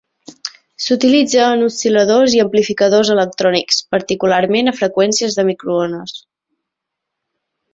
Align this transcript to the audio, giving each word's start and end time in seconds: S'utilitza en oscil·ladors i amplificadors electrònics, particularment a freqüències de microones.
S'utilitza 0.83 1.41
en 1.57 1.65
oscil·ladors 1.65 2.37
i 2.37 2.41
amplificadors 2.45 3.11
electrònics, 3.17 3.83
particularment 3.97 4.73
a 4.73 4.75
freqüències 4.81 5.39
de 5.41 5.47
microones. 5.51 6.17